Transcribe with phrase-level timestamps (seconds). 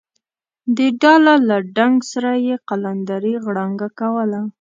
[0.77, 4.41] د ډاله له ډنګ سره یې قلندرې غړانګه کوله.